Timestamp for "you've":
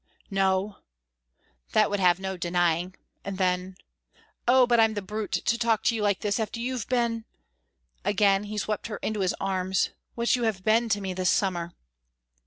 6.59-6.87